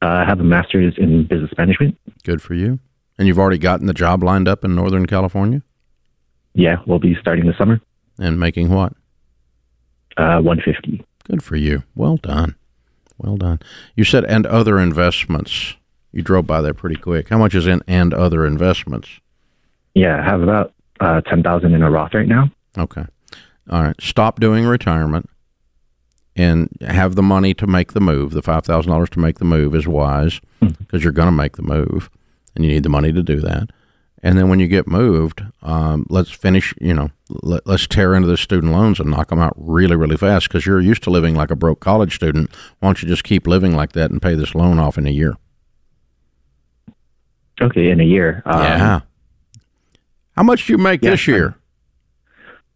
[0.02, 1.96] Uh, I have a master's in business management.
[2.24, 2.80] Good for you.
[3.20, 5.62] And you've already gotten the job lined up in Northern California?
[6.54, 7.80] Yeah, we'll be starting this summer.
[8.18, 8.94] And making what?
[10.18, 11.84] Uh, 150 Good for you.
[11.94, 12.56] Well done.
[13.17, 13.60] Well done.
[13.95, 15.75] You said and other investments.
[16.12, 17.30] You drove by there pretty quick.
[17.30, 19.10] How much is in and other investments?
[19.93, 22.49] Yeah, I have about uh, 10000 in a Roth right now.
[22.78, 23.06] Okay.
[23.69, 23.95] All right.
[24.01, 25.30] Stop doing retirement
[26.36, 28.32] and have the money to make the move.
[28.32, 30.97] The $5,000 to make the move is wise because mm-hmm.
[30.97, 32.10] you're going to make the move
[32.56, 33.69] and you need the money to do that.
[34.23, 38.28] And then when you get moved, um, let's finish, you know, let, us tear into
[38.28, 41.36] the student loans and knock them out really, really fast because you're used to living
[41.36, 42.49] like a broke college student.
[42.80, 45.12] Why don't you just keep living like that and pay this loan off in a
[45.12, 45.36] year?
[47.62, 48.41] Okay, in a year.
[48.45, 49.01] Um, yeah.
[50.36, 51.56] How much do you make yeah, this year?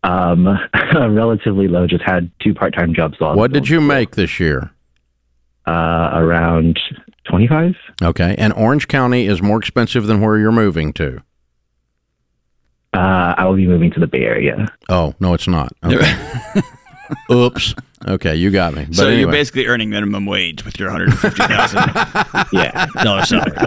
[0.03, 0.47] Um,
[0.93, 1.87] relatively low.
[1.87, 3.17] Just had two part-time jobs.
[3.19, 4.71] What did you make this year?
[5.67, 6.79] Uh, around
[7.29, 7.75] twenty-five.
[8.01, 11.21] Okay, and Orange County is more expensive than where you're moving to.
[12.93, 14.67] Uh, I will be moving to the Bay Area.
[14.89, 15.73] Oh no, it's not.
[15.83, 16.61] Okay.
[17.31, 17.73] Oops.
[18.07, 18.85] Okay, you got me.
[18.85, 19.21] But so anyway.
[19.21, 23.57] you're basically earning minimum wage with your 150,000 yeah dollar salary.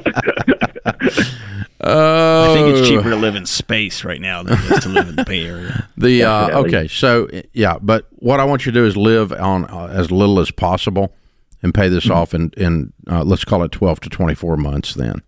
[1.85, 4.89] Uh, I think it's cheaper to live in space right now than it is to
[4.89, 5.89] live in the Bay Area.
[5.97, 9.67] The uh, okay, so yeah, but what I want you to do is live on
[9.67, 11.15] uh, as little as possible
[11.63, 12.15] and pay this mm-hmm.
[12.15, 14.95] off in in uh, let's call it twelve to twenty four months.
[14.95, 15.23] Then,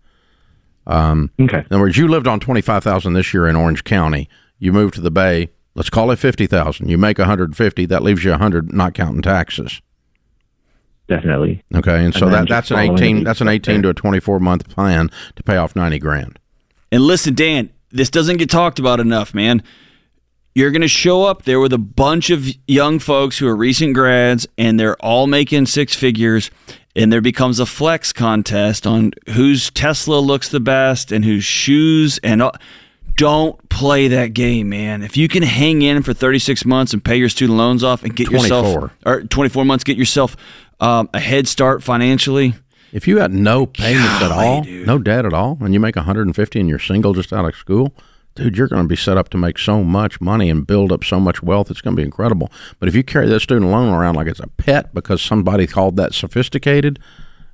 [0.87, 1.59] um, okay.
[1.59, 4.29] In other words, you lived on twenty five thousand this year in Orange County.
[4.59, 5.51] You moved to the Bay.
[5.75, 6.89] Let's call it fifty thousand.
[6.89, 7.87] You make one hundred fifty.
[7.87, 9.81] That leaves you a hundred, not counting taxes.
[11.07, 11.63] Definitely.
[11.75, 14.41] Okay, and so and that that's an eighteen that's an eighteen to a twenty four
[14.41, 16.39] month plan to pay off ninety grand.
[16.91, 19.63] And listen, Dan, this doesn't get talked about enough, man.
[20.55, 23.95] You're going to show up there with a bunch of young folks who are recent
[23.95, 26.53] grads and they're all making six figures.
[26.97, 32.19] And there becomes a flex contest on whose Tesla looks the best and whose shoes
[32.23, 32.55] and all.
[33.17, 35.03] don't play that game, man.
[35.03, 38.15] If you can hang in for 36 months and pay your student loans off and
[38.15, 38.43] get 24.
[38.43, 40.37] yourself or 24 months, get yourself
[40.79, 42.55] um, a head start financially
[42.95, 44.87] if you had no payments at all, dude.
[44.87, 47.93] no debt at all, and you make 150 and you're single just out of school,
[48.35, 51.05] dude, you're going to be set up to make so much money and build up
[51.05, 51.71] so much wealth.
[51.71, 52.51] It's going to be incredible.
[52.79, 55.97] But if you carry that student loan around like it's a pet because somebody called
[55.97, 56.99] that sophisticated,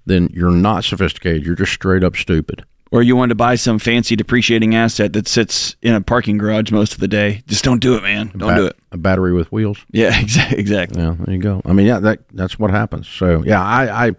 [0.06, 1.44] then you're not sophisticated.
[1.44, 2.64] You're just straight up stupid.
[2.92, 6.72] Or you want to buy some fancy depreciating asset that sits in a parking garage
[6.72, 7.42] most of the day.
[7.46, 8.32] Just don't do it, man.
[8.36, 8.76] Don't do it.
[8.90, 9.78] A battery with wheels.
[9.92, 10.18] Yeah,
[10.50, 11.00] exactly.
[11.00, 11.62] Yeah, there you go.
[11.64, 13.06] I mean, yeah, that that's what happens.
[13.06, 14.12] So yeah, I, I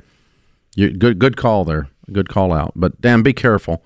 [0.75, 1.89] you, good, good call there.
[2.13, 2.71] Good call out.
[2.73, 3.83] But Dan, be careful.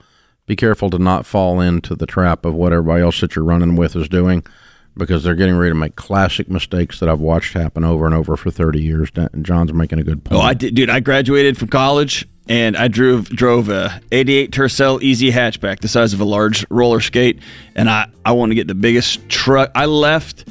[0.48, 3.76] Be careful to not fall into the trap of what everybody else that you're running
[3.76, 4.46] with is doing,
[4.96, 8.38] because they're getting ready to make classic mistakes that I've watched happen over and over
[8.38, 9.10] for 30 years.
[9.16, 10.40] And John's making a good point.
[10.40, 10.90] Oh, I did, dude.
[10.90, 16.14] I graduated from college and I drove drove a 88 Tercel EZ hatchback, the size
[16.14, 17.40] of a large roller skate,
[17.76, 19.72] and I I wanted to get the biggest truck.
[19.74, 20.48] I left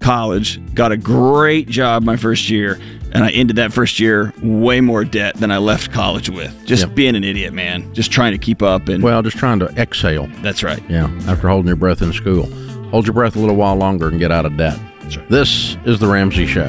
[0.00, 2.80] college, got a great job my first year,
[3.16, 6.66] and I ended that first year way more debt than I left college with.
[6.66, 6.94] Just yep.
[6.94, 7.92] being an idiot, man.
[7.94, 10.26] Just trying to keep up and well, just trying to exhale.
[10.42, 10.82] That's right.
[10.88, 12.46] Yeah, after holding your breath in school,
[12.90, 14.78] hold your breath a little while longer and get out of debt.
[15.04, 15.28] Right.
[15.28, 16.66] This is the Ramsey Show.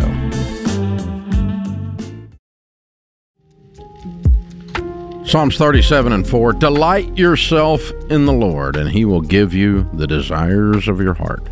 [5.28, 10.08] Psalms 37 and 4 Delight yourself in the Lord, and he will give you the
[10.08, 11.46] desires of your heart.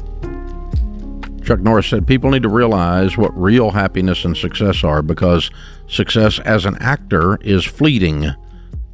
[1.46, 5.52] Chuck Norris said people need to realize what real happiness and success are because
[5.88, 8.32] success as an actor is fleeting.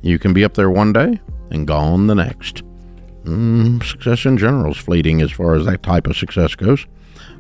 [0.02, 2.64] You can be up there one day and gone the next.
[3.24, 6.86] Mm, success in general is fleeting as far as that type of success goes.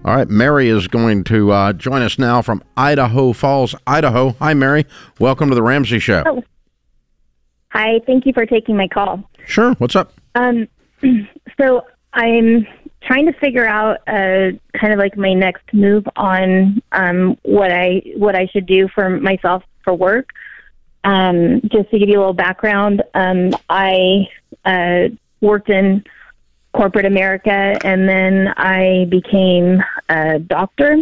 [0.05, 4.29] All right, Mary is going to uh, join us now from Idaho Falls, Idaho.
[4.39, 4.85] Hi, Mary.
[5.19, 6.23] Welcome to the Ramsey Show.
[6.25, 6.43] Oh.
[7.69, 9.29] Hi, thank you for taking my call.
[9.45, 9.73] Sure.
[9.73, 10.13] What's up?
[10.35, 10.67] Um,
[11.59, 12.65] so I'm
[13.01, 18.01] trying to figure out uh, kind of like my next move on um, what I
[18.15, 20.29] what I should do for myself for work.
[21.03, 24.27] Um, just to give you a little background, um, I
[24.65, 25.09] uh,
[25.41, 26.03] worked in
[26.73, 30.97] corporate America, and then I became a doctor.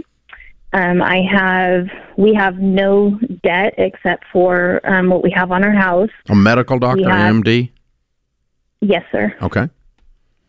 [0.72, 5.72] Um, I have we have no debt except for um, what we have on our
[5.74, 6.12] house.
[6.30, 7.72] A medical doctor, have- MD.
[8.82, 9.36] Yes, sir.
[9.42, 9.68] Okay.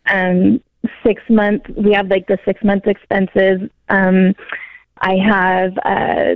[0.06, 0.60] um,
[1.05, 1.62] six month.
[1.76, 3.68] We have like the six month expenses.
[3.88, 4.35] Um,
[5.03, 6.35] I have, uh,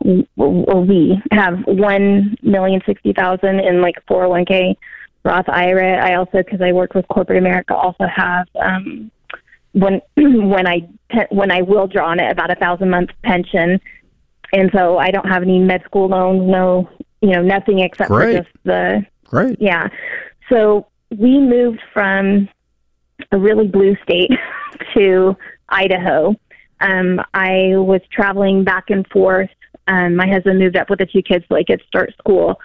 [0.00, 4.76] w- or we have one million sixty thousand in like four hundred one k
[5.24, 5.96] Roth IRA.
[5.96, 9.10] I also, because I work with corporate America, also have um,
[9.72, 10.88] when when I
[11.30, 13.80] when I will draw on it about a thousand month pension,
[14.52, 16.48] and so I don't have any med school loans.
[16.50, 16.88] No,
[17.20, 18.36] you know, nothing except Great.
[18.36, 19.56] for just the Great.
[19.60, 19.88] yeah.
[20.48, 22.48] So we moved from
[23.32, 24.30] a really blue state
[24.94, 25.36] to
[25.68, 26.34] Idaho.
[26.80, 29.50] Um, I was traveling back and forth.
[29.88, 32.60] Um, my husband moved up with the two kids I could start school.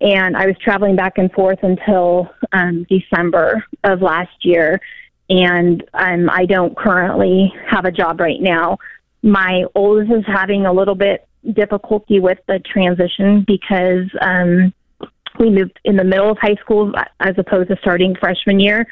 [0.00, 4.80] And I was traveling back and forth until um, December of last year.
[5.30, 8.78] And um, I don't currently have a job right now.
[9.22, 14.74] My oldest is having a little bit difficulty with the transition because um,
[15.38, 18.86] we moved in the middle of high school as opposed to starting freshman year.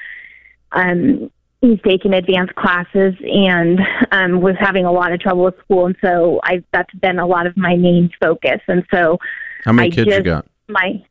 [0.73, 1.31] Um,
[1.61, 3.81] he's taken advanced classes and
[4.11, 7.27] um, was having a lot of trouble with school, and so I that's been a
[7.27, 8.61] lot of my main focus.
[8.69, 9.19] And so
[9.65, 10.47] How many I kids you got?
[10.69, 11.03] my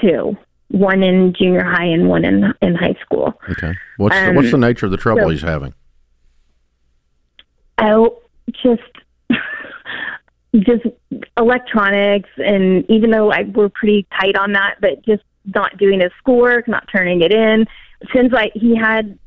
[0.00, 0.36] two,
[0.68, 3.34] one in junior high and one in in high school.
[3.50, 3.74] Okay.
[3.98, 5.74] What's the, Um, what's the nature of the trouble so- he's having?
[7.82, 8.20] Oh,
[8.62, 8.82] just
[10.56, 10.84] just
[11.36, 15.22] electronics, and even though I we're pretty tight on that, but just
[15.54, 17.66] not doing his schoolwork, not turning it in.
[18.12, 19.18] Since I he had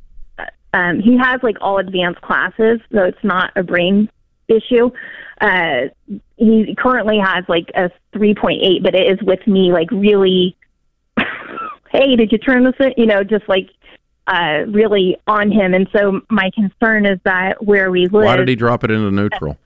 [0.74, 4.10] um, he has like all advanced classes, so it's not a brain
[4.48, 4.90] issue.
[5.40, 5.90] Uh,
[6.38, 10.56] he currently has like a 3.8, but it is with me like really.
[11.92, 12.74] hey, did you turn this?
[12.80, 12.94] In?
[12.98, 13.70] You know, just like
[14.28, 15.74] uh, really on him.
[15.74, 18.26] And so my concern is that where we live.
[18.26, 19.58] Why did he drop it into neutral?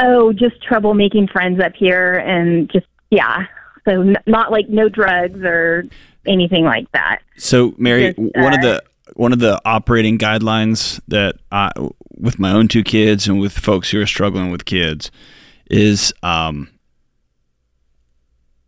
[0.00, 3.46] Oh, just trouble making friends up here, and just yeah.
[3.84, 5.84] So n- not like no drugs or
[6.26, 7.18] anything like that.
[7.36, 11.70] So, Mary, Just, one of uh, the one of the operating guidelines that I,
[12.16, 15.10] with my own two kids and with folks who are struggling with kids,
[15.70, 16.68] is um,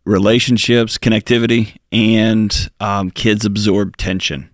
[0.05, 4.49] relationships, connectivity, and um, kids absorb tension.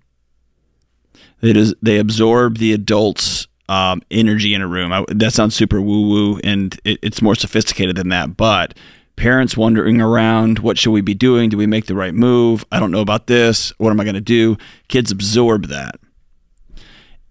[1.41, 4.93] It is they absorb the adults' um, energy in a room.
[4.93, 8.37] I, that sounds super woo woo, and it, it's more sophisticated than that.
[8.37, 8.75] But
[9.15, 11.49] parents wandering around, what should we be doing?
[11.49, 12.65] Do we make the right move?
[12.71, 13.71] I don't know about this.
[13.77, 14.57] What am I going to do?
[14.87, 15.99] Kids absorb that,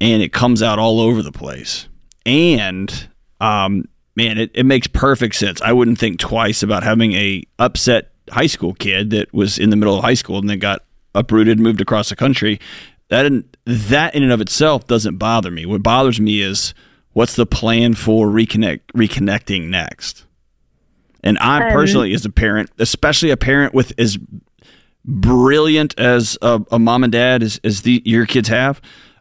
[0.00, 1.88] and it comes out all over the place.
[2.24, 3.08] And
[3.40, 5.60] um, man, it, it makes perfect sense.
[5.62, 9.76] I wouldn't think twice about having a upset high school kid that was in the
[9.76, 12.60] middle of high school and then got uprooted, moved across the country.
[13.08, 15.66] That in, that in and of itself doesn't bother me.
[15.66, 16.72] What bothers me is
[17.12, 20.24] what's the plan for reconnect reconnecting next.
[21.22, 24.18] And I Um, personally, as a parent, especially a parent with as
[25.04, 28.80] brilliant as a, a mom and dad as, as the, your kids have,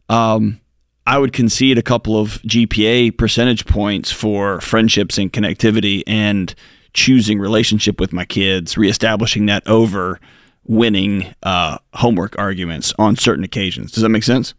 [0.09, 0.59] um,
[1.05, 6.53] I would concede a couple of GPA percentage points for friendships and connectivity and
[6.93, 10.19] choosing relationship with my kids, reestablishing that over
[10.65, 13.91] winning uh, homework arguments on certain occasions.
[13.91, 14.53] Does that make sense?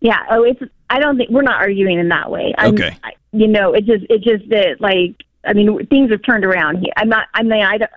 [0.00, 0.22] Yeah.
[0.30, 0.60] Oh, it's.
[0.88, 2.54] I don't think we're not arguing in that way.
[2.56, 2.96] I'm, Okay.
[3.02, 6.78] I, you know, it just it just that like I mean things have turned around.
[6.78, 7.28] He, I'm not.
[7.34, 7.90] I mean I don't.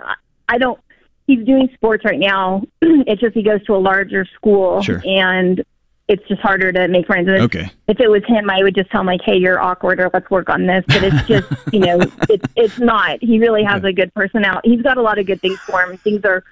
[0.48, 0.80] I don't.
[1.28, 2.64] He's doing sports right now.
[2.82, 5.02] it's just he goes to a larger school Sure.
[5.06, 5.64] and.
[6.12, 7.28] It's just harder to make friends.
[7.30, 7.70] And Okay.
[7.88, 10.28] If it was him, I would just tell him like, "Hey, you're awkward," or "Let's
[10.32, 13.20] work on this." But it's just, you know, it's it's not.
[13.22, 14.72] He really has a good personality.
[14.72, 15.98] He's got a lot of good things for him.
[15.98, 16.44] Things are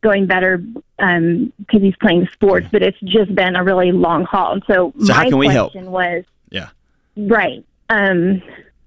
[0.00, 0.56] going better
[0.96, 4.54] because he's playing sports, but it's just been a really long haul.
[4.54, 5.72] And so, So how can we help?
[5.72, 6.70] question was Yeah.
[7.14, 7.62] right.
[7.90, 8.40] Um,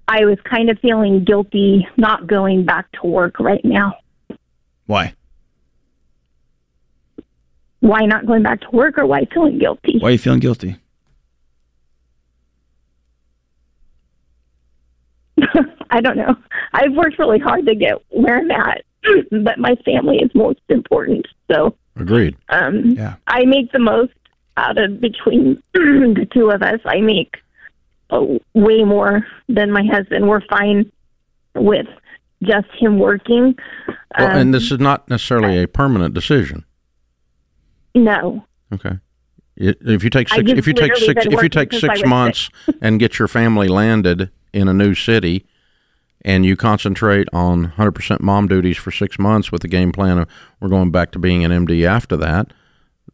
[0.08, 3.94] I was kind of feeling guilty not going back to work right now.
[4.86, 5.14] Why?
[7.80, 9.98] Why not going back to work, or why feeling guilty?
[9.98, 10.76] Why are you feeling guilty?
[15.90, 16.34] I don't know.
[16.72, 18.84] I've worked really hard to get where I'm at,
[19.44, 21.26] but my family is most important.
[21.50, 22.36] So Agreed.
[22.48, 23.16] um, Yeah.
[23.26, 24.12] I make the most
[24.56, 26.80] out of between the two of us.
[26.84, 27.36] I make
[28.10, 30.28] way more than my husband.
[30.28, 30.90] We're fine
[31.54, 31.86] with
[32.42, 33.54] just him working.
[34.18, 36.64] Well, Um, and this is not necessarily a permanent decision.
[37.94, 38.98] no, Okay.
[39.58, 42.50] If you take six, if you take six, if you take six months
[42.82, 45.46] and get your family landed in a new city,
[46.20, 50.28] and you concentrate on 100% mom duties for six months with the game plan of
[50.60, 52.52] we're going back to being an MD after that,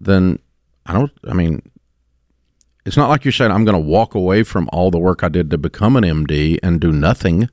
[0.01, 0.41] then
[0.85, 1.13] I don't.
[1.29, 1.63] I mean,
[2.85, 5.29] it's not like you said I'm going to walk away from all the work I
[5.29, 7.49] did to become an MD and do nothing.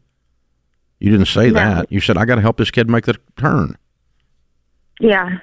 [0.99, 1.53] You didn't say No.
[1.53, 1.91] that.
[1.91, 3.77] You said I got to help this kid make the turn.
[4.99, 5.37] Yeah.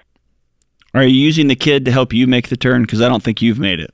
[0.94, 2.82] Are you using the kid to help you make the turn?
[2.82, 3.92] Because I don't think you've made it.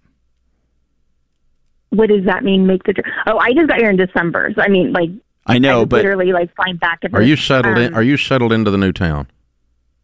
[1.91, 2.67] What does that mean?
[2.67, 3.05] Make the turn?
[3.27, 4.51] oh, I just got here in December.
[4.55, 5.11] So I mean, like
[5.47, 7.01] I I know, was but literally like flying back.
[7.05, 7.89] At Are the- you settled in?
[7.89, 9.29] um, Are you settled into the new town?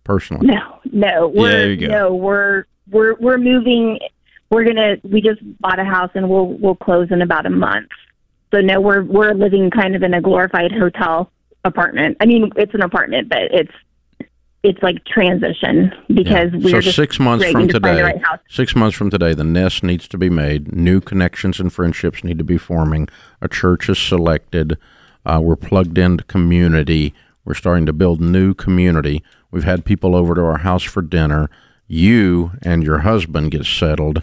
[0.05, 1.87] Personally, No, no, we're there you go.
[1.89, 3.99] no, we're we're we're moving.
[4.51, 4.97] We're gonna.
[5.03, 7.89] We just bought a house and we'll we'll close in about a month.
[8.53, 11.31] So no, we're we're living kind of in a glorified hotel
[11.65, 12.17] apartment.
[12.21, 13.73] I mean, it's an apartment, but it's
[14.63, 16.59] it's like transition because Yeah.
[16.73, 18.03] we're so six months from to today.
[18.03, 18.21] right.
[18.49, 20.73] Six months from today, the nest needs to be made.
[20.75, 23.09] New connections and friendships need to be forming.
[23.43, 24.77] A church is selected.
[25.27, 27.15] Uh, we're plugged into community.
[27.45, 29.23] We're starting to build new community.
[29.51, 31.51] We've had people over to our house for dinner.
[31.87, 34.23] You and your husband get settled.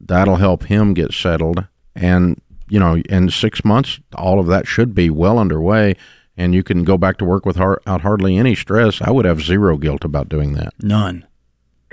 [0.00, 1.66] That'll help him get settled.
[1.94, 5.96] And, you know, in six months, all of that should be well underway.
[6.36, 9.00] And you can go back to work without hardly any stress.
[9.00, 10.74] I would have zero guilt about doing that.
[10.82, 11.26] none.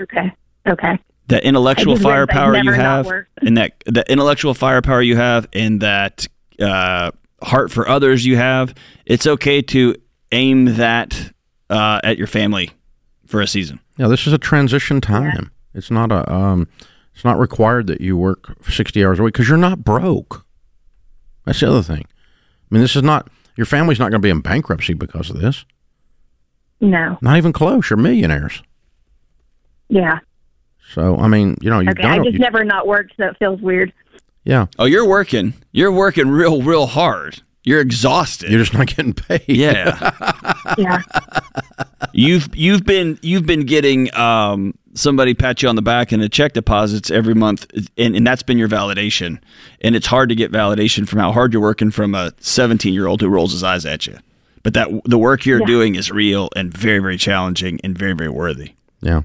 [0.00, 0.32] Okay,
[0.66, 0.98] okay.
[1.28, 5.16] That intellectual I just realized I've firepower you have, and that that intellectual firepower you
[5.16, 6.26] have, and that
[6.60, 8.74] uh, heart for others you have,
[9.06, 9.94] it's okay to
[10.32, 11.32] aim that
[11.70, 12.72] uh, at your family
[13.24, 13.80] for a season.
[13.96, 15.50] Yeah, this is a transition time.
[15.72, 16.68] It's not a um,
[17.14, 20.44] it's not required that you work sixty hours a week because you're not broke.
[21.44, 22.04] That's the other thing.
[22.06, 25.40] I mean, this is not your family's not going to be in bankruptcy because of
[25.40, 25.64] this.
[26.80, 27.88] No, Not even close.
[27.88, 28.62] You're millionaires.
[29.88, 30.18] yeah.
[30.92, 32.40] So I mean, you know, you've Okay, I just it.
[32.40, 33.92] never not worked, so it feels weird.
[34.44, 35.54] Yeah, Oh, you're working.
[35.72, 37.40] You're working real, real hard.
[37.64, 38.50] You're exhausted.
[38.50, 39.44] you're just not getting paid.
[39.48, 40.10] yeah.
[40.78, 41.02] Yeah,
[42.12, 46.28] you've you've been you've been getting um, somebody pat you on the back and a
[46.28, 47.66] check deposits every month,
[47.98, 49.40] and, and that's been your validation.
[49.82, 53.06] And it's hard to get validation from how hard you're working from a 17 year
[53.06, 54.18] old who rolls his eyes at you.
[54.62, 55.66] But that the work you're Yeah.
[55.66, 58.72] doing is real and very very challenging and very very worthy.
[59.00, 59.22] Yeah.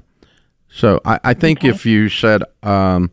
[0.68, 3.10] So I, I think if you said, um,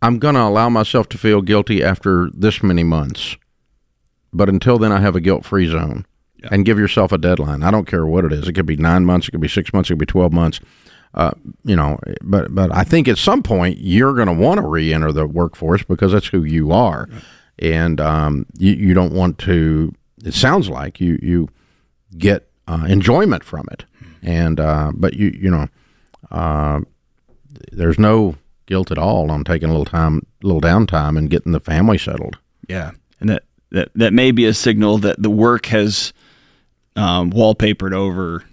[0.00, 3.36] I'm going to allow myself to feel guilty after this many months,
[4.32, 6.06] but until then I have a guilt free zone
[6.50, 7.62] and give yourself a deadline.
[7.62, 8.48] I don't care what it is.
[8.48, 10.60] It could be nine months, it could be six months, it could be 12 months.
[11.14, 11.32] Uh,
[11.64, 15.12] you know, but but I think at some point you're going to want to re-enter
[15.12, 17.06] the workforce because that's who you are,
[17.58, 19.94] and um, you you don't want to.
[20.24, 21.50] It sounds like you you
[22.16, 23.84] get uh, enjoyment from it,
[24.22, 25.68] and uh, but you you know
[26.30, 26.80] uh,
[27.70, 31.60] there's no guilt at all on taking a little time, little downtime, and getting the
[31.60, 32.38] family settled.
[32.68, 33.42] Yeah, and that
[33.72, 36.12] that that may be a signal that the work has
[36.94, 38.44] um, wallpapered over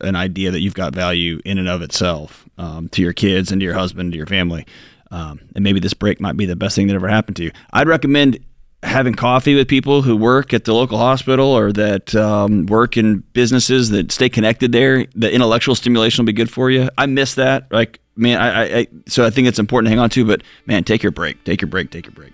[0.00, 3.60] an idea that you've got value in and of itself um, to your kids and
[3.60, 4.66] to your husband, to your family,
[5.10, 7.52] um, and maybe this break might be the best thing that ever happened to you.
[7.72, 8.38] I'd recommend
[8.82, 13.20] having coffee with people who work at the local hospital or that um, work in
[13.32, 15.06] businesses that stay connected there.
[15.14, 16.88] The intellectual stimulation will be good for you.
[16.98, 17.70] I miss that.
[17.72, 20.24] Like man, I, I, I so I think it's important to hang on to.
[20.24, 21.42] But man, take your break.
[21.44, 21.90] Take your break.
[21.90, 22.32] Take your break.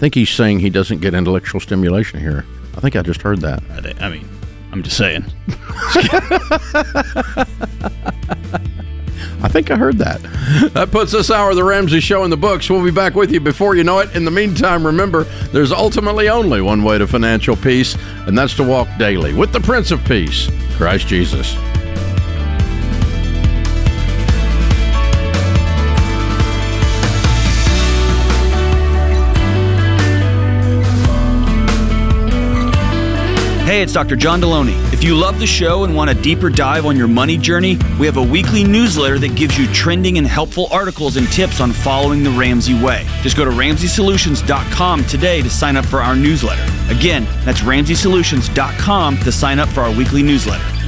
[0.00, 2.46] I think he's saying he doesn't get intellectual stimulation here.
[2.74, 3.62] I think I just heard that.
[3.70, 4.26] I, I mean,
[4.72, 5.26] I'm just saying.
[9.42, 10.22] I think I heard that.
[10.72, 12.70] That puts this hour of the Ramsey Show in the books.
[12.70, 14.16] We'll be back with you before you know it.
[14.16, 17.94] In the meantime, remember, there's ultimately only one way to financial peace,
[18.26, 20.48] and that's to walk daily with the Prince of Peace,
[20.78, 21.54] Christ Jesus.
[33.70, 34.16] Hey, it's Dr.
[34.16, 34.74] John Delony.
[34.92, 38.06] If you love the show and want a deeper dive on your money journey, we
[38.06, 42.24] have a weekly newsletter that gives you trending and helpful articles and tips on following
[42.24, 43.06] the Ramsey way.
[43.22, 46.64] Just go to RamseySolutions.com today to sign up for our newsletter.
[46.92, 50.79] Again, that's RamseySolutions.com to sign up for our weekly newsletter.